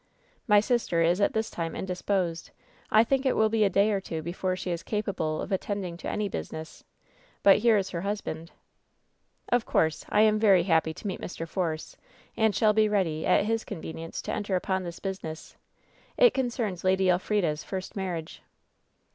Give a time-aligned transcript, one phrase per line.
[0.47, 2.49] "My sister is at this time indisposed.
[2.89, 5.95] I think it will be a day or two before she is capable of attending
[5.97, 6.83] to any business.
[7.43, 8.49] But here is her husband."
[9.49, 10.03] "Of course.
[10.09, 11.47] I am very happy to meet Mr.
[11.47, 11.97] Force,
[12.35, 15.55] and shall be ready, at his convenience, to enter upon this business.
[16.17, 18.41] It concerns Lady Elfrida's first marriage."